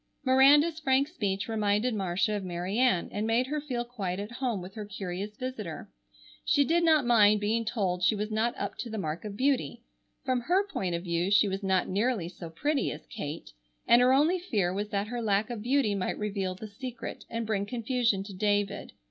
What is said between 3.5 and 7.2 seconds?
feel quite at home with her curious visitor. She did not